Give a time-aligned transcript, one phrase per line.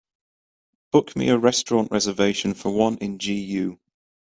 [0.89, 3.77] Book me a restaurant reservation for one in GU